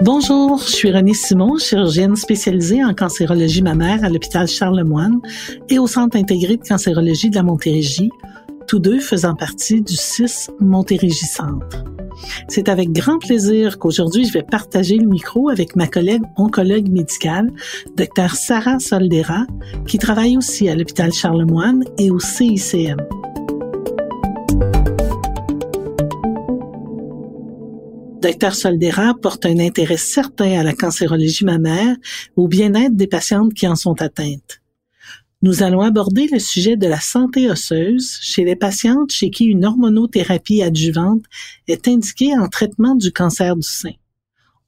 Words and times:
Bonjour, 0.00 0.58
je 0.58 0.72
suis 0.72 0.90
Renée 0.90 1.14
Simon, 1.14 1.58
chirurgienne 1.58 2.16
spécialisée 2.16 2.82
en 2.82 2.94
cancérologie 2.94 3.62
mammaire 3.62 4.02
à 4.02 4.08
l'hôpital 4.08 4.48
Charlemagne 4.48 5.18
et 5.68 5.78
au 5.78 5.86
Centre 5.86 6.16
intégré 6.16 6.56
de 6.56 6.62
cancérologie 6.62 7.30
de 7.30 7.36
la 7.36 7.42
Montérégie, 7.42 8.10
tous 8.66 8.78
deux 8.78 8.98
faisant 8.98 9.34
partie 9.34 9.82
du 9.82 9.94
6 9.94 10.50
Montérégie 10.60 11.26
Centre. 11.26 11.84
C'est 12.48 12.68
avec 12.68 12.90
grand 12.90 13.18
plaisir 13.18 13.78
qu'aujourd'hui 13.78 14.24
je 14.24 14.32
vais 14.32 14.42
partager 14.42 14.96
le 14.96 15.06
micro 15.06 15.50
avec 15.50 15.76
ma 15.76 15.86
collègue 15.86 16.22
oncologue 16.36 16.88
médicale, 16.88 17.50
Dr 17.96 18.34
Sarah 18.34 18.78
Soldera, 18.80 19.46
qui 19.86 19.98
travaille 19.98 20.36
aussi 20.36 20.68
à 20.68 20.74
l'hôpital 20.74 21.12
Charlemagne 21.12 21.84
et 21.98 22.10
au 22.10 22.18
CICM. 22.18 22.96
Dr 28.22 28.54
Soldera 28.54 29.14
porte 29.20 29.46
un 29.46 29.58
intérêt 29.58 29.96
certain 29.96 30.60
à 30.60 30.62
la 30.62 30.74
cancérologie 30.74 31.44
mammaire, 31.44 31.96
au 32.36 32.46
bien-être 32.46 32.94
des 32.94 33.08
patientes 33.08 33.52
qui 33.52 33.66
en 33.66 33.74
sont 33.74 34.00
atteintes. 34.00 34.62
Nous 35.42 35.64
allons 35.64 35.80
aborder 35.80 36.28
le 36.30 36.38
sujet 36.38 36.76
de 36.76 36.86
la 36.86 37.00
santé 37.00 37.50
osseuse 37.50 38.18
chez 38.20 38.44
les 38.44 38.54
patientes 38.54 39.10
chez 39.10 39.30
qui 39.30 39.46
une 39.46 39.64
hormonothérapie 39.64 40.62
adjuvante 40.62 41.24
est 41.66 41.88
indiquée 41.88 42.38
en 42.38 42.48
traitement 42.48 42.94
du 42.94 43.10
cancer 43.10 43.56
du 43.56 43.66
sein. 43.66 43.94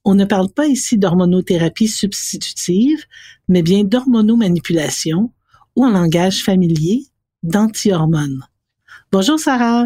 On 0.04 0.16
ne 0.16 0.24
parle 0.24 0.50
pas 0.50 0.66
ici 0.66 0.98
d'hormonothérapie 0.98 1.86
substitutive, 1.86 3.04
mais 3.46 3.62
bien 3.62 3.84
d'hormonomanipulation 3.84 5.30
ou 5.76 5.84
en 5.84 5.90
langage 5.90 6.42
familier, 6.42 7.04
d'anti-hormones. 7.44 8.42
Bonjour 9.14 9.38
Sarah. 9.38 9.84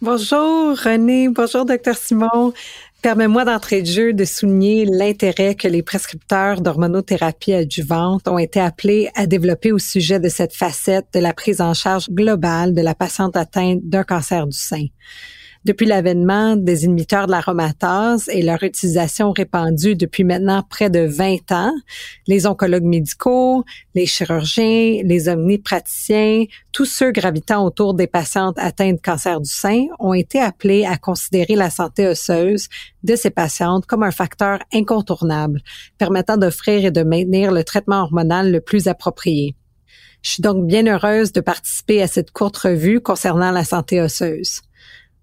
Bonjour 0.00 0.74
René, 0.74 1.28
bonjour 1.28 1.66
docteur 1.66 1.94
Simon. 1.98 2.54
Permets-moi 3.02 3.44
d'entrée 3.44 3.82
de 3.82 3.86
jeu 3.86 4.12
de 4.14 4.24
souligner 4.24 4.86
l'intérêt 4.86 5.54
que 5.54 5.68
les 5.68 5.82
prescripteurs 5.82 6.62
d'hormonothérapie 6.62 7.52
adjuvante 7.52 8.26
ont 8.26 8.38
été 8.38 8.58
appelés 8.58 9.10
à 9.14 9.26
développer 9.26 9.70
au 9.70 9.78
sujet 9.78 10.18
de 10.18 10.30
cette 10.30 10.54
facette 10.54 11.08
de 11.12 11.20
la 11.20 11.34
prise 11.34 11.60
en 11.60 11.74
charge 11.74 12.08
globale 12.08 12.72
de 12.72 12.80
la 12.80 12.94
patiente 12.94 13.36
atteinte 13.36 13.80
d'un 13.82 14.02
cancer 14.02 14.46
du 14.46 14.56
sein. 14.56 14.86
Depuis 15.66 15.84
l'avènement 15.84 16.56
des 16.56 16.86
inhibiteurs 16.86 17.26
de 17.26 17.32
l'aromatase 17.32 18.30
et 18.32 18.40
leur 18.40 18.62
utilisation 18.62 19.30
répandue 19.30 19.94
depuis 19.94 20.24
maintenant 20.24 20.62
près 20.62 20.88
de 20.88 21.00
20 21.00 21.52
ans, 21.52 21.74
les 22.26 22.46
oncologues 22.46 22.84
médicaux, 22.84 23.64
les 23.94 24.06
chirurgiens, 24.06 25.02
les 25.04 25.28
omnipraticiens, 25.28 26.46
tous 26.72 26.86
ceux 26.86 27.12
gravitant 27.12 27.62
autour 27.62 27.92
des 27.92 28.06
patientes 28.06 28.58
atteintes 28.58 28.96
de 28.96 29.00
cancer 29.02 29.38
du 29.38 29.50
sein 29.50 29.84
ont 29.98 30.14
été 30.14 30.40
appelés 30.40 30.86
à 30.86 30.96
considérer 30.96 31.56
la 31.56 31.68
santé 31.68 32.06
osseuse 32.08 32.68
de 33.02 33.14
ces 33.14 33.30
patientes 33.30 33.84
comme 33.84 34.02
un 34.02 34.12
facteur 34.12 34.60
incontournable 34.72 35.60
permettant 35.98 36.38
d'offrir 36.38 36.86
et 36.86 36.90
de 36.90 37.02
maintenir 37.02 37.52
le 37.52 37.64
traitement 37.64 38.00
hormonal 38.04 38.50
le 38.50 38.62
plus 38.62 38.88
approprié. 38.88 39.54
Je 40.22 40.30
suis 40.30 40.42
donc 40.42 40.66
bien 40.66 40.86
heureuse 40.86 41.32
de 41.32 41.42
participer 41.42 42.00
à 42.00 42.06
cette 42.06 42.30
courte 42.30 42.56
revue 42.56 43.00
concernant 43.00 43.50
la 43.50 43.64
santé 43.64 44.00
osseuse. 44.00 44.62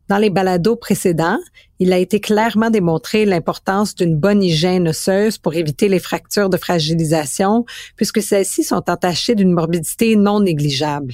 Dans 0.09 0.17
les 0.17 0.29
balados 0.29 0.77
précédents, 0.77 1.39
il 1.79 1.91
a 1.91 1.97
été 1.97 2.21
clairement 2.21 2.69
démontré 2.69 3.25
l'importance 3.25 3.93
d'une 3.93 4.17
bonne 4.17 4.41
hygiène 4.41 4.87
osseuse 4.87 5.37
pour 5.37 5.53
éviter 5.55 5.89
les 5.89 5.99
fractures 5.99 6.49
de 6.49 6.55
fragilisation, 6.55 7.65
puisque 7.97 8.21
celles-ci 8.21 8.63
sont 8.63 8.89
entachées 8.89 9.35
d'une 9.35 9.51
morbidité 9.51 10.15
non 10.15 10.39
négligeable. 10.39 11.13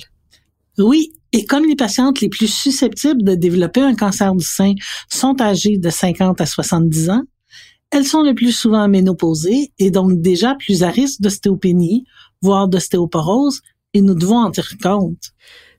Oui, 0.77 1.13
et 1.31 1.45
comme 1.45 1.65
les 1.65 1.75
patientes 1.75 2.21
les 2.21 2.29
plus 2.29 2.47
susceptibles 2.47 3.23
de 3.23 3.33
développer 3.33 3.81
un 3.81 3.95
cancer 3.95 4.35
du 4.35 4.45
sein 4.45 4.73
sont 5.09 5.41
âgées 5.41 5.77
de 5.79 5.89
50 5.89 6.39
à 6.39 6.45
70 6.45 7.09
ans, 7.09 7.23
elles 7.89 8.05
sont 8.05 8.21
le 8.21 8.33
plus 8.33 8.51
souvent 8.51 8.87
ménopausées 8.87 9.71
et 9.79 9.91
donc 9.91 10.21
déjà 10.21 10.55
plus 10.55 10.83
à 10.83 10.89
risque 10.89 11.21
d'ostéopénie, 11.21 12.05
voire 12.41 12.67
d'ostéoporose, 12.67 13.61
et 13.95 14.01
nous 14.01 14.15
devons 14.15 14.37
en 14.37 14.51
tenir 14.51 14.77
compte. 14.81 15.33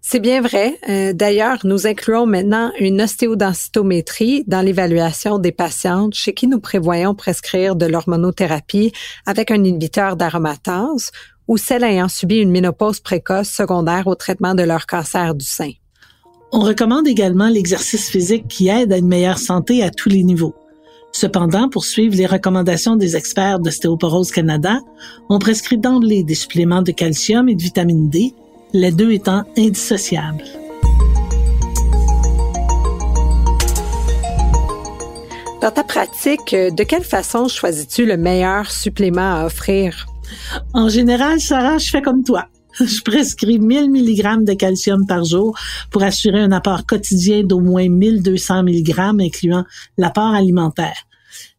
C'est 0.07 0.21
bien 0.21 0.43
vrai. 0.43 0.79
Euh, 0.91 1.15
d'ailleurs, 1.15 1.61
nous 1.65 1.87
incluons 1.87 2.27
maintenant 2.27 2.71
une 2.79 3.01
ostéodensitométrie 3.01 4.45
dans 4.47 4.61
l'évaluation 4.61 5.39
des 5.39 5.51
patientes 5.51 6.13
chez 6.13 6.35
qui 6.35 6.47
nous 6.47 6.61
prévoyons 6.61 7.15
prescrire 7.15 7.75
de 7.75 7.87
l'hormonothérapie 7.87 8.93
avec 9.25 9.51
un 9.51 9.65
inhibiteur 9.65 10.17
d'aromatase 10.17 11.11
ou 11.49 11.57
celles 11.57 11.85
ayant 11.85 12.09
subi 12.09 12.37
une 12.37 12.51
ménopause 12.51 13.01
précoce 13.01 13.49
secondaire 13.49 14.07
au 14.07 14.15
traitement 14.15 14.55
de 14.55 14.63
leur 14.63 14.85
cancer 14.85 15.35
du 15.35 15.47
sein. 15.47 15.71
On 16.53 16.61
recommande 16.61 17.09
également 17.09 17.49
l'exercice 17.49 18.11
physique 18.11 18.47
qui 18.47 18.69
aide 18.69 18.93
à 18.93 18.99
une 18.99 19.09
meilleure 19.09 19.39
santé 19.39 19.83
à 19.83 19.89
tous 19.89 20.11
les 20.11 20.23
niveaux. 20.23 20.55
Cependant, 21.13 21.71
pour 21.71 21.87
suivre 21.87 22.15
les 22.15 22.27
recommandations 22.27 22.97
des 22.97 23.17
experts 23.17 23.59
d'Ostéoporose 23.59 24.33
Canada, 24.33 24.81
on 25.31 25.39
prescrit 25.39 25.79
d'emblée 25.79 26.25
des 26.25 26.35
suppléments 26.35 26.83
de 26.83 26.93
calcium 26.93 27.49
et 27.49 27.55
de 27.55 27.63
vitamine 27.63 28.11
D 28.11 28.35
les 28.73 28.91
deux 28.91 29.13
étant 29.13 29.45
indissociables. 29.57 30.45
Dans 35.61 35.71
ta 35.71 35.85
pratique, 35.85 36.55
de 36.55 36.83
quelle 36.85 37.05
façon 37.05 37.49
choisis-tu 37.49 38.05
le 38.05 38.17
meilleur 38.17 38.71
supplément 38.71 39.41
à 39.41 39.47
offrir? 39.47 40.07
En 40.75 40.89
général, 40.89 41.41
Sarah, 41.41 41.79
je 41.79 41.91
fais 41.91 42.03
comme 42.03 42.23
toi. 42.23 42.47
Je 42.81 43.03
prescris 43.03 43.61
1000 43.61 43.91
mg 43.91 44.45
de 44.45 44.53
calcium 44.55 45.07
par 45.07 45.25
jour 45.25 45.57
pour 45.91 46.03
assurer 46.03 46.41
un 46.41 46.51
apport 46.51 46.85
quotidien 46.87 47.45
d'au 47.45 47.61
moins 47.61 47.89
1200 47.89 48.65
mg, 48.65 48.99
incluant 49.21 49.65
l'apport 49.97 50.35
alimentaire. 50.35 50.97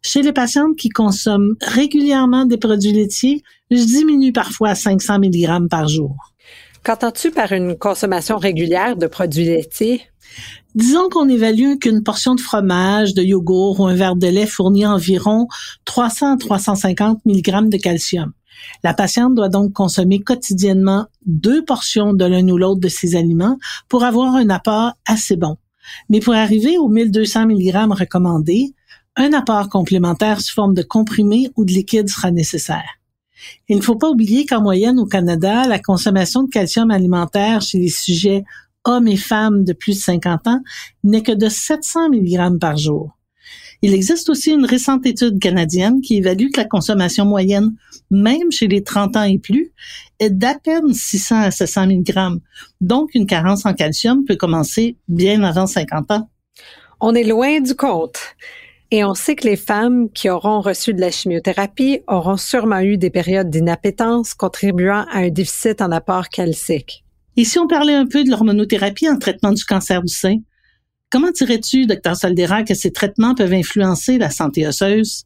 Chez 0.02 0.22
les 0.22 0.34
patientes 0.34 0.76
qui 0.78 0.90
consomment 0.90 1.56
régulièrement 1.62 2.46
des 2.46 2.58
produits 2.58 2.92
laitiers, 2.92 3.44
je 3.72 3.84
diminue 3.84 4.34
parfois 4.34 4.70
à 4.70 4.76
500 4.76 5.20
mg 5.20 5.68
par 5.70 5.88
jour. 5.88 6.34
Qu'entends-tu 6.85 7.31
par 7.31 7.51
une 7.51 7.75
consommation 7.75 8.38
régulière 8.38 8.96
de 8.96 9.07
produits 9.07 9.46
laitiers? 9.46 10.03
Disons 10.75 11.09
qu'on 11.09 11.28
évalue 11.28 11.79
qu'une 11.81 12.03
portion 12.03 12.35
de 12.35 12.40
fromage, 12.40 13.16
de 13.16 13.23
yogourt 13.23 13.79
ou 13.79 13.88
un 13.88 13.96
verre 13.96 14.16
de 14.16 14.28
lait 14.28 14.46
fournit 14.46 14.85
environ 14.85 15.47
300 15.85 16.34
à 16.35 16.38
350 16.38 17.25
mg 17.25 17.69
de 17.69 17.78
calcium. 17.78 18.34
La 18.84 18.94
patiente 18.94 19.34
doit 19.34 19.50
donc 19.50 19.73
consommer 19.73 20.19
quotidiennement 20.19 21.07
deux 21.25 21.66
portions 21.66 22.13
de 22.13 22.23
l'un 22.23 22.47
ou 22.50 22.57
l'autre 22.59 22.81
de 22.81 22.88
ces 22.88 23.16
aliments 23.16 23.57
pour 23.90 24.03
avoir 24.03 24.35
un 24.35 24.52
apport 24.52 24.94
assez 25.07 25.38
bon. 25.38 25.57
Mais 26.09 26.19
pour 26.19 26.35
arriver 26.35 26.78
aux 26.78 26.88
1200 26.88 27.47
mg 27.47 27.94
recommandés, 27.94 28.75
un 29.16 29.34
apport 29.34 29.69
complémentaire 29.69 30.40
sous 30.40 30.53
forme 30.53 30.75
de 30.75 30.84
comprimé 30.84 31.50
ou 31.56 31.66
de 31.66 31.72
liquide 31.72 32.09
sera 32.09 32.29
nécessaire. 32.29 33.00
Il 33.68 33.78
ne 33.78 33.81
faut 33.81 33.96
pas 33.96 34.09
oublier 34.09 34.46
qu'en 34.46 34.62
moyenne 34.62 35.00
au 35.00 35.06
Canada, 35.06 35.68
la 35.68 35.79
consommation 35.79 36.44
de 36.44 36.50
calcium 36.50 36.91
alimentaire 36.91 37.62
chez 37.62 37.79
les 37.79 37.90
sujets 37.90 38.44
hommes 38.85 39.07
et 39.07 39.18
femmes 39.18 39.63
de 39.63 39.73
plus 39.73 39.94
de 39.94 40.00
50 40.00 40.47
ans 40.47 40.62
n'est 41.03 41.23
que 41.23 41.31
de 41.31 41.50
700 41.50 42.09
mg 42.09 42.59
par 42.59 42.78
jour. 42.78 43.16
Il 43.81 43.94
existe 43.94 44.29
aussi 44.29 44.51
une 44.51 44.66
récente 44.66 45.06
étude 45.06 45.40
canadienne 45.40 46.01
qui 46.01 46.18
évalue 46.18 46.50
que 46.51 46.62
la 46.62 46.66
consommation 46.66 47.25
moyenne, 47.25 47.75
même 48.09 48.51
chez 48.51 48.68
les 48.68 48.84
30 48.84 49.18
ans 49.18 49.23
et 49.23 49.38
plus, 49.38 49.73
est 50.19 50.29
d'à 50.29 50.56
peine 50.56 50.94
600 50.94 51.41
à 51.41 51.52
700 51.52 51.88
mg. 51.88 52.40
Donc, 52.81 53.13
une 53.13 53.28
carence 53.28 53.66
en 53.66 53.73
calcium 53.73 54.25
peut 54.25 54.38
commencer 54.38 54.97
bien 55.07 55.44
avant 55.44 55.67
50 55.67 56.12
ans. 56.12 56.29
On 57.02 57.13
est 57.13 57.25
loin 57.25 57.59
du 57.59 57.75
compte. 57.75 58.17
Et 58.91 59.03
on 59.03 59.16
sait 59.16 59.35
que 59.35 59.47
les 59.47 59.56
femmes 59.56 60.09
qui 60.12 60.29
auront 60.29 60.62
reçu 60.62 60.94
de 60.94 61.01
la 61.01 61.12
chimiothérapie 61.12 62.01
auront 62.07 62.38
sûrement 62.38 62.81
eu 62.81 62.97
des 62.97 63.09
périodes 63.09 63.50
d'inappétence 63.50 64.34
contribuant 64.34 65.06
à 65.12 65.19
un 65.19 65.29
déficit 65.29 65.81
en 65.81 65.91
apport 65.91 66.29
calcique. 66.29 67.03
Et 67.38 67.44
si 67.44 67.59
on 67.59 67.68
parlait 67.68 67.96
un 67.96 68.06
peu 68.06 68.23
de 68.23 68.29
l'hormonothérapie 68.29 69.09
en 69.09 69.18
traitement 69.18 69.51
du 69.51 69.66
cancer 69.66 70.01
du 70.01 70.13
sein, 70.13 70.38
comment 71.09 71.31
dirais-tu, 71.31 71.85
docteur 71.85 72.16
Soldera, 72.16 72.63
que 72.63 72.76
ces 72.76 72.91
traitements 72.91 73.35
peuvent 73.35 73.53
influencer 73.53 74.17
la 74.17 74.29
santé 74.29 74.67
osseuse? 74.67 75.26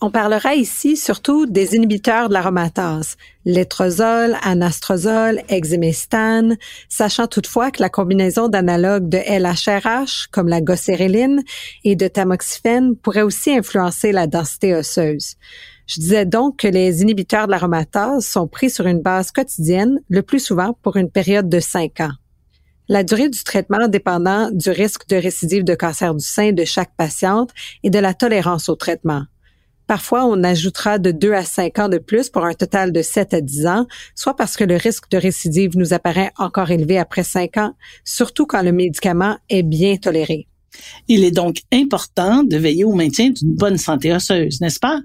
On 0.00 0.10
parlera 0.10 0.54
ici 0.54 0.96
surtout 0.96 1.46
des 1.46 1.76
inhibiteurs 1.76 2.28
de 2.28 2.34
l'aromatase, 2.34 3.16
létrozole, 3.44 4.36
anastrozole, 4.42 5.40
exemestane, 5.48 6.56
sachant 6.88 7.26
toutefois 7.26 7.70
que 7.70 7.80
la 7.80 7.88
combinaison 7.88 8.48
d'analogues 8.48 9.08
de 9.08 9.18
LHRH, 9.18 10.28
comme 10.30 10.48
la 10.48 10.60
gocéréline, 10.60 11.42
et 11.84 11.96
de 11.96 12.08
tamoxifène 12.08 12.96
pourrait 12.96 13.22
aussi 13.22 13.52
influencer 13.52 14.12
la 14.12 14.26
densité 14.26 14.74
osseuse. 14.74 15.36
Je 15.86 16.00
disais 16.00 16.26
donc 16.26 16.58
que 16.58 16.68
les 16.68 17.02
inhibiteurs 17.02 17.46
de 17.46 17.52
l'aromatase 17.52 18.26
sont 18.26 18.48
pris 18.48 18.70
sur 18.70 18.86
une 18.86 19.00
base 19.00 19.30
quotidienne, 19.30 20.00
le 20.08 20.22
plus 20.22 20.40
souvent 20.40 20.76
pour 20.82 20.96
une 20.96 21.10
période 21.10 21.48
de 21.48 21.60
cinq 21.60 22.00
ans. 22.00 22.12
La 22.88 23.04
durée 23.04 23.30
du 23.30 23.42
traitement 23.44 23.88
dépendant 23.88 24.50
du 24.50 24.70
risque 24.70 25.08
de 25.08 25.16
récidive 25.16 25.64
de 25.64 25.74
cancer 25.74 26.14
du 26.14 26.24
sein 26.24 26.52
de 26.52 26.64
chaque 26.64 26.94
patiente 26.96 27.50
et 27.82 27.90
de 27.90 27.98
la 27.98 28.12
tolérance 28.12 28.68
au 28.68 28.74
traitement. 28.74 29.24
Parfois, 29.86 30.24
on 30.24 30.42
ajoutera 30.42 30.98
de 30.98 31.10
2 31.10 31.32
à 31.32 31.44
5 31.44 31.78
ans 31.78 31.88
de 31.88 31.98
plus 31.98 32.30
pour 32.30 32.44
un 32.44 32.54
total 32.54 32.92
de 32.92 33.02
7 33.02 33.34
à 33.34 33.40
10 33.40 33.66
ans, 33.66 33.86
soit 34.14 34.34
parce 34.36 34.56
que 34.56 34.64
le 34.64 34.76
risque 34.76 35.10
de 35.10 35.18
récidive 35.18 35.76
nous 35.76 35.92
apparaît 35.92 36.32
encore 36.38 36.70
élevé 36.70 36.98
après 36.98 37.22
5 37.24 37.56
ans, 37.58 37.74
surtout 38.04 38.46
quand 38.46 38.62
le 38.62 38.72
médicament 38.72 39.38
est 39.48 39.62
bien 39.62 39.96
toléré. 39.96 40.48
Il 41.08 41.24
est 41.24 41.30
donc 41.30 41.58
important 41.72 42.42
de 42.42 42.56
veiller 42.56 42.84
au 42.84 42.94
maintien 42.94 43.30
d'une 43.30 43.54
bonne 43.54 43.78
santé 43.78 44.12
osseuse, 44.12 44.60
n'est-ce 44.60 44.80
pas? 44.80 45.00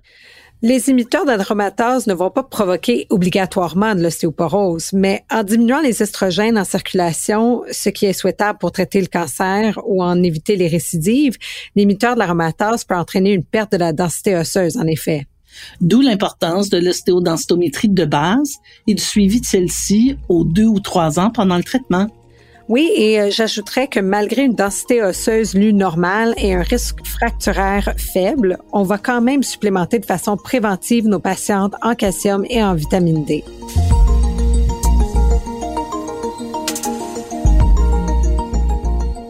Les 0.61 0.89
imiteurs 0.89 1.23
d'adromatase 1.23 2.05
ne 2.07 2.13
vont 2.13 2.31
pas 2.31 2.43
provoquer 2.43 3.07
obligatoirement 3.09 3.95
de 3.95 4.01
l'ostéoporose, 4.01 4.91
mais 4.91 5.23
en 5.31 5.43
diminuant 5.43 5.79
les 5.79 6.03
estrogènes 6.03 6.57
en 6.57 6.65
circulation, 6.65 7.63
ce 7.71 7.87
qui 7.87 8.07
est 8.07 8.13
souhaitable 8.13 8.59
pour 8.59 8.73
traiter 8.73 8.99
le 8.99 9.07
cancer 9.07 9.79
ou 9.85 10.03
en 10.03 10.21
éviter 10.21 10.57
les 10.57 10.67
récidives, 10.67 11.37
l'imiteur 11.77 12.15
de 12.15 12.83
peut 12.85 12.95
entraîner 12.95 13.31
une 13.31 13.45
perte 13.45 13.71
de 13.71 13.77
la 13.77 13.93
densité 13.93 14.35
osseuse, 14.35 14.75
en 14.75 14.85
effet. 14.85 15.27
D'où 15.79 16.01
l'importance 16.01 16.69
de 16.69 16.77
l'ostéodensitométrie 16.77 17.87
de 17.87 18.03
base 18.03 18.57
et 18.85 18.95
du 18.95 19.01
suivi 19.01 19.39
de 19.39 19.45
celle-ci 19.45 20.17
aux 20.27 20.43
deux 20.43 20.65
ou 20.65 20.81
trois 20.81 21.19
ans 21.19 21.31
pendant 21.31 21.55
le 21.55 21.63
traitement. 21.63 22.07
Oui, 22.69 22.91
et 22.95 23.19
euh, 23.19 23.31
j'ajouterais 23.31 23.87
que 23.87 23.99
malgré 23.99 24.43
une 24.43 24.53
densité 24.53 25.01
osseuse 25.01 25.55
lue 25.55 25.73
normale 25.73 26.35
et 26.37 26.53
un 26.53 26.61
risque 26.61 27.03
fracturaire 27.03 27.95
faible, 27.97 28.59
on 28.71 28.83
va 28.83 28.99
quand 28.99 29.21
même 29.21 29.41
supplémenter 29.41 29.97
de 29.97 30.05
façon 30.05 30.37
préventive 30.37 31.07
nos 31.07 31.17
patientes 31.17 31.73
en 31.81 31.95
calcium 31.95 32.45
et 32.47 32.63
en 32.63 32.75
vitamine 32.75 33.25
D. 33.25 33.43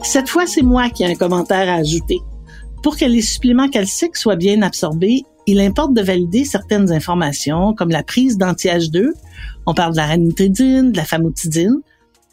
Cette 0.04 0.28
fois, 0.28 0.46
c'est 0.46 0.62
moi 0.62 0.90
qui 0.90 1.04
ai 1.04 1.12
un 1.14 1.16
commentaire 1.16 1.70
à 1.70 1.76
ajouter. 1.76 2.20
Pour 2.84 2.98
que 2.98 3.06
les 3.06 3.22
suppléments 3.22 3.70
calciques 3.70 4.18
soient 4.18 4.36
bien 4.36 4.62
absorbés, 4.64 5.24
il 5.48 5.62
importe 5.62 5.94
de 5.94 6.02
valider 6.02 6.44
certaines 6.44 6.92
informations 6.92 7.74
comme 7.74 7.90
la 7.90 8.04
prise 8.04 8.38
d'anti-H2, 8.38 9.12
on 9.66 9.74
parle 9.74 9.94
de 9.94 9.98
la 9.98 10.08
ranitidine, 10.08 10.92
de 10.92 10.98
la 10.98 11.06
famotidine, 11.06 11.80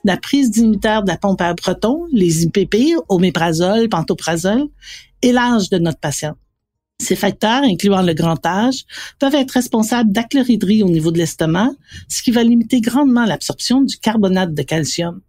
la 0.06 0.16
prise 0.16 0.50
d'inhibiteurs 0.50 1.02
de 1.02 1.08
la 1.08 1.16
pompe 1.16 1.40
à 1.40 1.54
proton, 1.54 2.06
les 2.12 2.44
IPP, 2.44 2.94
oméprazole, 3.08 3.88
pantoprazole, 3.88 4.68
et 5.22 5.32
l'âge 5.32 5.68
de 5.68 5.78
notre 5.78 5.98
patient. 5.98 6.36
Ces 7.02 7.16
facteurs, 7.16 7.62
incluant 7.64 8.02
le 8.02 8.14
grand 8.14 8.44
âge, 8.46 8.84
peuvent 9.18 9.34
être 9.34 9.50
responsables 9.50 10.12
d'achlorhydrie 10.12 10.82
au 10.82 10.88
niveau 10.88 11.10
de 11.10 11.18
l'estomac, 11.18 11.70
ce 12.08 12.22
qui 12.22 12.30
va 12.30 12.42
limiter 12.42 12.80
grandement 12.80 13.24
l'absorption 13.24 13.82
du 13.82 13.98
carbonate 13.98 14.54
de 14.54 14.62
calcium. 14.62 15.20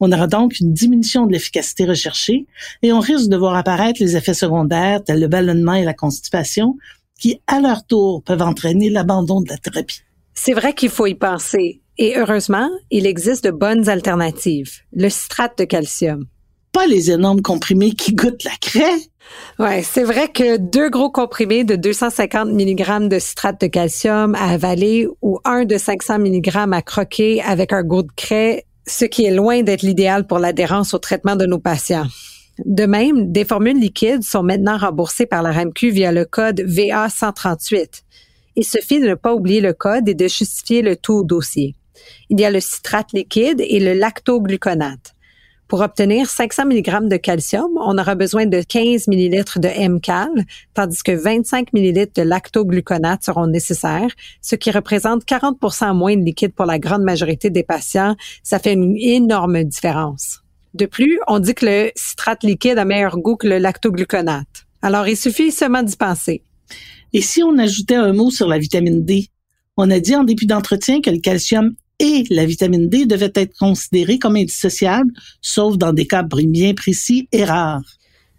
On 0.00 0.10
aura 0.10 0.26
donc 0.26 0.58
une 0.60 0.72
diminution 0.72 1.26
de 1.26 1.32
l'efficacité 1.32 1.84
recherchée 1.84 2.46
et 2.82 2.92
on 2.92 3.00
risque 3.00 3.28
de 3.28 3.36
voir 3.36 3.56
apparaître 3.56 4.00
les 4.00 4.16
effets 4.16 4.34
secondaires 4.34 5.04
tels 5.04 5.20
le 5.20 5.28
ballonnement 5.28 5.74
et 5.74 5.84
la 5.84 5.94
constipation 5.94 6.76
qui, 7.20 7.40
à 7.46 7.60
leur 7.60 7.84
tour, 7.84 8.22
peuvent 8.22 8.42
entraîner 8.42 8.90
l'abandon 8.90 9.40
de 9.40 9.48
la 9.48 9.58
thérapie. 9.58 10.00
C'est 10.34 10.54
vrai 10.54 10.72
qu'il 10.72 10.88
faut 10.88 11.06
y 11.06 11.14
penser. 11.14 11.82
Et 12.00 12.16
heureusement, 12.16 12.70
il 12.92 13.06
existe 13.06 13.44
de 13.44 13.50
bonnes 13.50 13.88
alternatives. 13.88 14.82
Le 14.92 15.08
citrate 15.08 15.58
de 15.58 15.64
calcium. 15.64 16.26
Pas 16.72 16.86
les 16.86 17.10
énormes 17.10 17.42
comprimés 17.42 17.90
qui 17.90 18.14
goûtent 18.14 18.44
la 18.44 18.56
craie. 18.60 19.00
Ouais, 19.58 19.82
c'est 19.82 20.04
vrai 20.04 20.28
que 20.28 20.58
deux 20.58 20.90
gros 20.90 21.10
comprimés 21.10 21.64
de 21.64 21.74
250 21.74 22.50
mg 22.50 23.08
de 23.08 23.18
citrate 23.18 23.60
de 23.60 23.66
calcium 23.66 24.36
à 24.36 24.50
avaler 24.50 25.08
ou 25.22 25.40
un 25.44 25.64
de 25.64 25.76
500 25.76 26.20
mg 26.20 26.72
à 26.72 26.82
croquer 26.82 27.42
avec 27.42 27.72
un 27.72 27.82
goût 27.82 28.04
de 28.04 28.12
craie, 28.14 28.64
ce 28.86 29.04
qui 29.04 29.24
est 29.24 29.34
loin 29.34 29.62
d'être 29.62 29.82
l'idéal 29.82 30.24
pour 30.24 30.38
l'adhérence 30.38 30.94
au 30.94 30.98
traitement 30.98 31.34
de 31.34 31.46
nos 31.46 31.58
patients. 31.58 32.06
De 32.64 32.86
même, 32.86 33.32
des 33.32 33.44
formules 33.44 33.78
liquides 33.78 34.22
sont 34.22 34.44
maintenant 34.44 34.78
remboursées 34.78 35.26
par 35.26 35.42
la 35.42 35.50
RAMQ 35.50 35.90
via 35.90 36.12
le 36.12 36.24
code 36.24 36.60
VA138. 36.60 38.02
Il 38.54 38.64
suffit 38.64 39.00
de 39.00 39.08
ne 39.08 39.14
pas 39.14 39.34
oublier 39.34 39.60
le 39.60 39.72
code 39.72 40.08
et 40.08 40.14
de 40.14 40.28
justifier 40.28 40.82
le 40.82 40.96
tout 40.96 41.14
au 41.14 41.24
dossier. 41.24 41.74
Il 42.30 42.40
y 42.40 42.44
a 42.44 42.50
le 42.50 42.60
citrate 42.60 43.12
liquide 43.12 43.60
et 43.60 43.80
le 43.80 43.94
lactogluconate. 43.94 45.14
Pour 45.68 45.82
obtenir 45.82 46.30
500 46.30 46.64
mg 46.64 47.08
de 47.08 47.18
calcium, 47.18 47.70
on 47.76 47.98
aura 47.98 48.14
besoin 48.14 48.46
de 48.46 48.62
15 48.62 49.06
ml 49.06 49.44
de 49.56 49.88
MCAL, 49.88 50.30
tandis 50.72 51.02
que 51.02 51.12
25 51.12 51.74
ml 51.74 52.08
de 52.14 52.22
lactogluconate 52.22 53.22
seront 53.22 53.46
nécessaires, 53.46 54.10
ce 54.40 54.56
qui 54.56 54.70
représente 54.70 55.26
40 55.26 55.58
moins 55.94 56.16
de 56.16 56.22
liquide 56.22 56.54
pour 56.54 56.64
la 56.64 56.78
grande 56.78 57.02
majorité 57.02 57.50
des 57.50 57.64
patients. 57.64 58.16
Ça 58.42 58.58
fait 58.58 58.72
une 58.72 58.96
énorme 58.96 59.62
différence. 59.64 60.40
De 60.72 60.86
plus, 60.86 61.18
on 61.28 61.38
dit 61.38 61.54
que 61.54 61.66
le 61.66 61.90
citrate 61.96 62.44
liquide 62.44 62.78
a 62.78 62.86
meilleur 62.86 63.18
goût 63.18 63.36
que 63.36 63.46
le 63.46 63.58
lactogluconate. 63.58 64.66
Alors, 64.80 65.06
il 65.06 65.18
suffit 65.18 65.52
seulement 65.52 65.82
d'y 65.82 65.96
penser. 65.96 66.42
Et 67.12 67.20
si 67.20 67.42
on 67.42 67.58
ajoutait 67.58 67.94
un 67.94 68.14
mot 68.14 68.30
sur 68.30 68.48
la 68.48 68.58
vitamine 68.58 69.04
D? 69.04 69.28
On 69.76 69.90
a 69.90 70.00
dit 70.00 70.16
en 70.16 70.24
début 70.24 70.46
d'entretien 70.46 71.02
que 71.02 71.10
le 71.10 71.18
calcium 71.18 71.74
et 71.98 72.24
la 72.30 72.46
vitamine 72.46 72.88
D 72.88 73.06
devaient 73.06 73.32
être 73.34 73.56
considérés 73.58 74.18
comme 74.18 74.36
indissociables, 74.36 75.12
sauf 75.40 75.76
dans 75.76 75.92
des 75.92 76.06
cas 76.06 76.22
bien 76.22 76.74
précis 76.74 77.28
et 77.32 77.44
rares. 77.44 77.82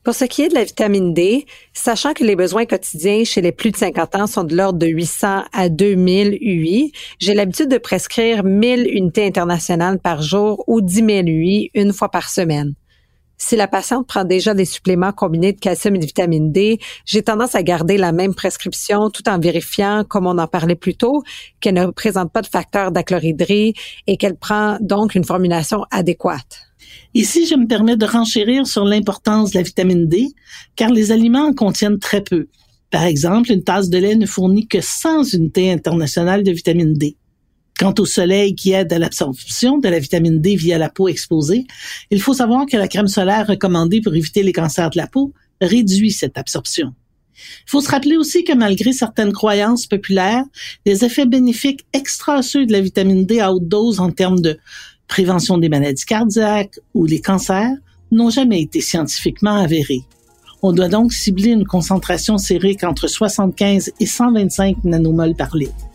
Pour 0.04 0.16
ce 0.16 0.26
qui 0.26 0.44
est 0.44 0.48
de 0.50 0.56
la 0.56 0.64
vitamine 0.64 1.14
D, 1.14 1.46
sachant 1.74 2.14
que 2.14 2.24
les 2.24 2.38
besoins 2.38 2.66
quotidiens 2.66 3.26
chez 3.26 3.42
les 3.42 3.52
plus 3.52 3.72
de 3.72 3.78
50 3.78 4.16
ans 4.16 4.28
sont 4.28 4.46
de 4.46 4.56
l'ordre 4.56 4.80
de 4.80 4.88
800 4.88 5.44
à 5.52 5.68
2000 5.70 6.38
UI, 6.42 6.94
j'ai 7.20 7.34
l'habitude 7.34 7.68
de 7.68 7.78
prescrire 7.78 8.44
1000 8.44 8.88
unités 8.90 9.26
internationales 9.26 10.00
par 10.00 10.22
jour 10.22 10.64
ou 10.68 10.80
10 10.80 10.94
000 10.96 11.10
UI 11.28 11.70
une 11.74 11.92
fois 11.92 12.10
par 12.10 12.30
semaine. 12.30 12.76
Si 13.42 13.56
la 13.56 13.68
patiente 13.68 14.06
prend 14.06 14.26
déjà 14.26 14.54
des 14.54 14.66
suppléments 14.66 15.14
combinés 15.14 15.54
de 15.54 15.60
calcium 15.60 15.96
et 15.96 16.00
de 16.00 16.06
vitamine 16.06 16.52
D, 16.52 16.78
j'ai 17.06 17.24
tendance 17.24 17.56
à 17.56 17.64
garder 17.64 17.98
la 17.98 18.12
même 18.12 18.36
prescription 18.36 19.10
tout 19.10 19.28
en 19.30 19.40
vérifiant, 19.40 20.04
comme 20.08 20.28
on 20.28 20.38
en 20.38 20.48
parlait 20.48 20.76
plus 20.76 20.96
tôt, 20.96 21.24
qu'elle 21.62 21.76
ne 21.76 21.88
présente 21.88 22.34
pas 22.34 22.42
de 22.42 22.48
facteur 22.48 22.92
d'achlorhydrie 22.92 23.74
et 24.08 24.18
qu'elle 24.18 24.36
prend 24.36 24.78
donc 24.82 25.16
une 25.16 25.24
formulation 25.24 25.86
adéquate. 25.90 26.70
Ici, 27.14 27.48
je 27.48 27.56
me 27.56 27.66
permets 27.66 27.96
de 27.96 28.06
renchérir 28.06 28.68
sur 28.68 28.84
l'importance 28.84 29.52
de 29.52 29.58
la 29.58 29.64
vitamine 29.64 30.08
D, 30.08 30.28
car 30.76 30.90
les 30.90 31.14
aliments 31.14 31.48
en 31.48 31.54
contiennent 31.54 31.98
très 31.98 32.22
peu. 32.22 32.48
Par 32.92 33.04
exemple, 33.04 33.52
une 33.52 33.64
tasse 33.64 33.90
de 33.90 34.00
lait 34.00 34.16
ne 34.16 34.26
fournit 34.26 34.68
que 34.68 34.82
100 34.82 35.34
unités 35.34 35.72
internationales 35.72 36.44
de 36.44 36.52
vitamine 36.52 36.94
D. 36.94 37.16
Quant 37.80 37.94
au 37.98 38.06
soleil 38.06 38.56
qui 38.56 38.74
aide 38.74 38.92
à 38.92 39.00
l'absorption 39.00 39.78
de 39.78 39.88
la 39.88 40.00
vitamine 40.00 40.42
D 40.42 40.58
via 40.58 40.78
la 40.78 40.90
peau 40.90 41.08
exposée, 41.08 41.66
il 42.12 42.22
faut 42.22 42.34
savoir 42.34 42.66
que 42.66 42.76
la 42.76 42.90
crème 42.90 43.08
solaire 43.08 43.48
recommandée 43.48 44.02
pour 44.02 44.14
éviter 44.14 44.44
les 44.44 44.52
cancers 44.52 44.90
de 44.90 44.98
la 44.98 45.08
peau 45.08 45.32
réduit 45.62 46.12
cette 46.12 46.38
absorption. 46.38 46.94
Il 47.38 47.70
faut 47.70 47.80
se 47.80 47.90
rappeler 47.90 48.18
aussi 48.18 48.44
que 48.44 48.52
malgré 48.52 48.92
certaines 48.92 49.32
croyances 49.32 49.88
populaires, 49.88 50.44
les 50.86 51.06
effets 51.06 51.26
bénéfiques 51.26 51.86
extra-osseux 51.94 52.66
de 52.66 52.74
la 52.74 52.82
vitamine 52.82 53.26
D 53.26 53.40
à 53.40 53.54
haute 53.54 53.70
dose 53.70 54.02
en 54.02 54.12
termes 54.12 54.42
de 54.42 54.58
prévention 55.08 55.58
des 55.58 55.70
maladies 55.70 56.04
cardiaques 56.04 56.80
ou 56.94 57.06
les 57.06 57.22
cancers 57.22 57.78
n'ont 58.12 58.30
jamais 58.30 58.62
été 58.62 58.82
scientifiquement 58.82 59.56
avérés. 59.56 60.04
On 60.62 60.74
doit 60.74 60.90
donc 60.90 61.14
cibler 61.14 61.52
une 61.52 61.66
concentration 61.66 62.38
sérique 62.38 62.84
entre 62.84 63.08
75 63.08 63.94
et 64.02 64.06
125 64.06 64.84
nanomoles 64.84 65.36
par 65.36 65.56
litre. 65.56 65.89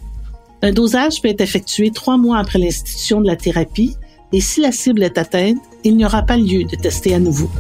Un 0.65 0.73
dosage 0.73 1.21
peut 1.21 1.29
être 1.29 1.43
effectué 1.43 1.91
trois 1.91 2.17
mois 2.17 2.39
après 2.39 2.59
l'institution 2.59 3.21
de 3.21 3.27
la 3.27 3.37
thérapie 3.37 3.99
et 4.33 4.41
si 4.41 4.63
la 4.63 4.73
cible 4.73 5.03
est 5.03 5.19
atteinte, 5.19 5.59
il 5.85 5.95
n'y 5.95 6.07
aura 6.07 6.23
pas 6.23 6.39
lieu 6.39 6.65
de 6.65 6.75
tester 6.75 7.13
à 7.13 7.19
nouveau. 7.19 7.51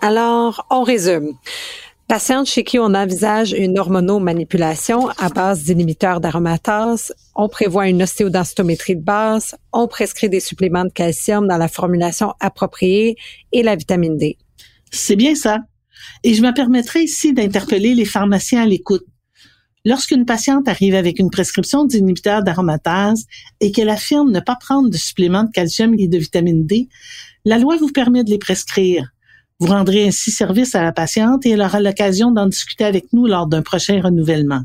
Alors, 0.00 0.64
on 0.70 0.82
résume. 0.82 1.34
Patiente 2.10 2.48
chez 2.48 2.64
qui 2.64 2.76
on 2.80 2.92
envisage 2.94 3.52
une 3.52 3.78
hormonomanipulation 3.78 5.10
à 5.10 5.28
base 5.28 5.62
d'inhibiteurs 5.62 6.20
d'aromatase, 6.20 7.14
on 7.36 7.48
prévoit 7.48 7.86
une 7.86 8.02
ostéodensitométrie 8.02 8.96
de 8.96 9.00
base, 9.00 9.54
on 9.72 9.86
prescrit 9.86 10.28
des 10.28 10.40
suppléments 10.40 10.84
de 10.84 10.90
calcium 10.90 11.46
dans 11.46 11.56
la 11.56 11.68
formulation 11.68 12.34
appropriée 12.40 13.14
et 13.52 13.62
la 13.62 13.76
vitamine 13.76 14.16
D. 14.16 14.38
C'est 14.90 15.14
bien 15.14 15.36
ça. 15.36 15.60
Et 16.24 16.34
je 16.34 16.42
me 16.42 16.52
permettrai 16.52 17.04
ici 17.04 17.32
d'interpeller 17.32 17.94
les 17.94 18.04
pharmaciens 18.04 18.64
à 18.64 18.66
l'écoute. 18.66 19.06
Lorsqu'une 19.84 20.24
patiente 20.24 20.66
arrive 20.66 20.96
avec 20.96 21.20
une 21.20 21.30
prescription 21.30 21.84
d'inhibiteurs 21.84 22.42
d'aromatase 22.42 23.24
et 23.60 23.70
qu'elle 23.70 23.88
affirme 23.88 24.32
ne 24.32 24.40
pas 24.40 24.56
prendre 24.56 24.90
de 24.90 24.96
suppléments 24.96 25.44
de 25.44 25.52
calcium 25.52 25.94
et 25.96 26.08
de 26.08 26.18
vitamine 26.18 26.66
D, 26.66 26.88
la 27.44 27.58
loi 27.58 27.76
vous 27.76 27.92
permet 27.92 28.24
de 28.24 28.30
les 28.30 28.38
prescrire. 28.38 29.12
Vous 29.60 29.66
rendrez 29.66 30.06
ainsi 30.06 30.30
service 30.30 30.74
à 30.74 30.82
la 30.82 30.90
patiente 30.90 31.44
et 31.44 31.50
elle 31.50 31.60
aura 31.60 31.80
l'occasion 31.80 32.32
d'en 32.32 32.46
discuter 32.46 32.84
avec 32.84 33.12
nous 33.12 33.26
lors 33.26 33.46
d'un 33.46 33.60
prochain 33.60 34.00
renouvellement. 34.00 34.62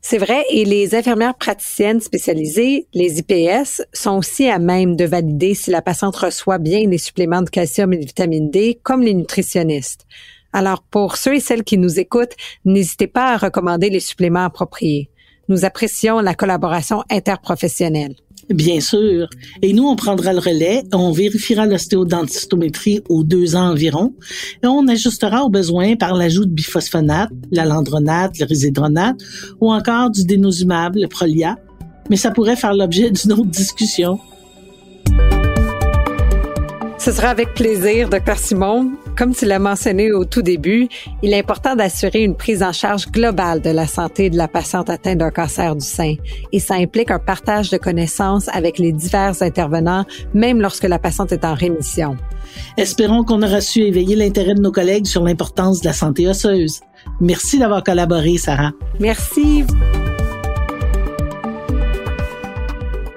C'est 0.00 0.16
vrai, 0.16 0.42
et 0.50 0.64
les 0.64 0.94
infirmières 0.94 1.34
praticiennes 1.34 2.00
spécialisées, 2.00 2.86
les 2.94 3.18
IPS, 3.18 3.82
sont 3.92 4.16
aussi 4.16 4.48
à 4.48 4.58
même 4.58 4.96
de 4.96 5.04
valider 5.04 5.54
si 5.54 5.70
la 5.70 5.82
patiente 5.82 6.16
reçoit 6.16 6.56
bien 6.56 6.88
les 6.88 6.96
suppléments 6.96 7.42
de 7.42 7.50
calcium 7.50 7.92
et 7.92 7.98
de 7.98 8.06
vitamine 8.06 8.50
D, 8.50 8.80
comme 8.82 9.02
les 9.02 9.12
nutritionnistes. 9.12 10.06
Alors, 10.54 10.82
pour 10.82 11.16
ceux 11.16 11.34
et 11.34 11.40
celles 11.40 11.64
qui 11.64 11.76
nous 11.76 12.00
écoutent, 12.00 12.36
n'hésitez 12.64 13.06
pas 13.06 13.34
à 13.34 13.36
recommander 13.36 13.90
les 13.90 14.00
suppléments 14.00 14.44
appropriés. 14.44 15.10
Nous 15.48 15.66
apprécions 15.66 16.20
la 16.20 16.34
collaboration 16.34 17.02
interprofessionnelle. 17.10 18.14
Bien 18.50 18.80
sûr. 18.80 19.28
Et 19.60 19.74
nous, 19.74 19.86
on 19.86 19.94
prendra 19.94 20.32
le 20.32 20.38
relais, 20.38 20.82
on 20.92 21.12
vérifiera 21.12 21.66
l'ostéodensitométrie 21.66 23.02
aux 23.08 23.22
deux 23.22 23.56
ans 23.56 23.70
environ, 23.70 24.14
et 24.62 24.66
on 24.66 24.88
ajustera 24.88 25.44
au 25.44 25.50
besoin 25.50 25.96
par 25.96 26.14
l'ajout 26.14 26.46
de 26.46 26.50
biphosphonate, 26.50 27.30
la 27.50 27.66
landronate, 27.66 28.38
le 28.38 28.46
résidronate, 28.46 29.16
ou 29.60 29.70
encore 29.70 30.10
du 30.10 30.24
dénosumab, 30.24 30.96
le 30.96 31.08
prolia, 31.08 31.56
mais 32.08 32.16
ça 32.16 32.30
pourrait 32.30 32.56
faire 32.56 32.72
l'objet 32.72 33.10
d'une 33.10 33.32
autre 33.32 33.44
discussion. 33.44 34.18
Ce 36.98 37.12
sera 37.12 37.28
avec 37.28 37.54
plaisir, 37.54 38.08
Dr 38.08 38.38
Simon. 38.38 38.92
Comme 39.18 39.34
tu 39.34 39.46
l'as 39.46 39.58
mentionné 39.58 40.12
au 40.12 40.24
tout 40.24 40.42
début, 40.42 40.88
il 41.24 41.32
est 41.32 41.40
important 41.40 41.74
d'assurer 41.74 42.22
une 42.22 42.36
prise 42.36 42.62
en 42.62 42.72
charge 42.72 43.10
globale 43.10 43.60
de 43.60 43.70
la 43.70 43.88
santé 43.88 44.30
de 44.30 44.36
la 44.36 44.46
patiente 44.46 44.88
atteinte 44.88 45.18
d'un 45.18 45.32
cancer 45.32 45.74
du 45.74 45.84
sein. 45.84 46.14
Et 46.52 46.60
ça 46.60 46.74
implique 46.74 47.10
un 47.10 47.18
partage 47.18 47.68
de 47.68 47.78
connaissances 47.78 48.46
avec 48.52 48.78
les 48.78 48.92
divers 48.92 49.42
intervenants, 49.42 50.04
même 50.34 50.60
lorsque 50.60 50.84
la 50.84 51.00
patiente 51.00 51.32
est 51.32 51.44
en 51.44 51.54
rémission. 51.54 52.16
Espérons 52.76 53.24
qu'on 53.24 53.42
aura 53.42 53.60
su 53.60 53.80
éveiller 53.80 54.14
l'intérêt 54.14 54.54
de 54.54 54.60
nos 54.60 54.70
collègues 54.70 55.06
sur 55.06 55.24
l'importance 55.24 55.80
de 55.80 55.86
la 55.86 55.94
santé 55.94 56.28
osseuse. 56.28 56.78
Merci 57.20 57.58
d'avoir 57.58 57.82
collaboré, 57.82 58.36
Sarah. 58.38 58.70
Merci. 59.00 59.64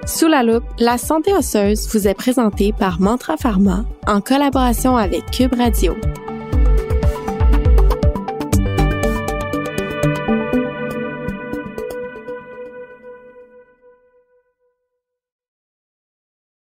Sous 0.04 0.26
la 0.26 0.42
loupe, 0.42 0.64
la 0.80 0.98
santé 0.98 1.32
osseuse 1.32 1.86
vous 1.92 2.08
est 2.08 2.14
présentée 2.14 2.74
par 2.76 3.00
Mantra 3.00 3.36
Pharma 3.36 3.84
en 4.06 4.20
collaboration 4.20 4.96
avec 4.96 5.30
Cube 5.30 5.54
Radio. 5.54 5.96